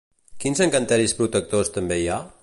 [0.43, 2.21] Quins encanteris protectors també hi ha?